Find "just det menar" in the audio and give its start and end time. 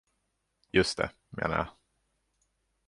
0.73-1.57